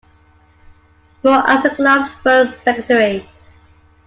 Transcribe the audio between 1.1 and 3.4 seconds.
Moore as the Club's first Secretary.